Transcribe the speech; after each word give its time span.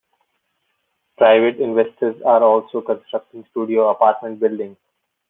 Private 1.19 1.59
investors 1.61 2.19
are 2.25 2.41
also 2.43 2.81
constructing 2.81 3.45
studio 3.51 3.89
apartment 3.91 4.39
buildings. 4.39 4.77